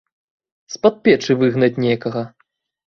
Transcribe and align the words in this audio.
З-пад 0.75 0.97
печы 1.09 1.39
выгнаць 1.43 1.75
некага. 1.89 2.29